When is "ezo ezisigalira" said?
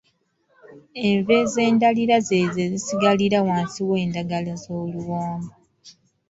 2.43-3.37